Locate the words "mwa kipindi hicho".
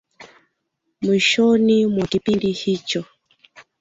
1.85-3.05